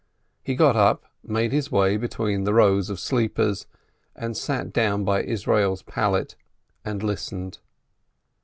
He 0.41 0.55
got 0.55 0.75
up, 0.75 1.05
made 1.23 1.51
his 1.51 1.71
way 1.71 1.95
between 1.95 2.43
the 2.43 2.55
rows 2.55 2.89
of 2.89 2.99
sleepers, 2.99 3.67
and 4.15 4.35
sat 4.35 4.73
down 4.73 5.03
by 5.03 5.21
Israel's 5.21 5.83
pallet, 5.83 6.35
and 6.83 7.03
listened. 7.03 7.59